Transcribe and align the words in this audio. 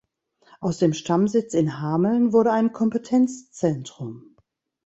Aus 0.61 0.79
dem 0.79 0.93
Stammsitz 0.93 1.53
in 1.53 1.79
Hameln 1.79 2.33
wurde 2.33 2.51
ein 2.51 2.73
Kompetenzzentrum. 2.73 4.35